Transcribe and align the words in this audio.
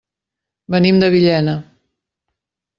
Venim 0.75 0.97
de 1.05 1.11
Villena. 1.17 1.55